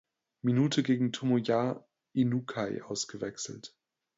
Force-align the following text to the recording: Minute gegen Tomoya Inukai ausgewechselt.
Minute 0.41 0.81
gegen 0.81 1.11
Tomoya 1.13 1.85
Inukai 2.13 2.81
ausgewechselt. 2.81 3.77